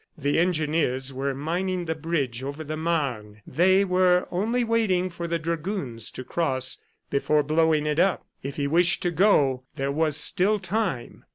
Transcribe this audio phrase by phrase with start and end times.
[0.17, 3.43] The engineers were mining the bridge over the Marne.
[3.45, 6.79] They were only waiting for the dragoons to cross
[7.11, 8.25] before blowing it up.
[8.41, 11.25] If he wished to go, there was still time.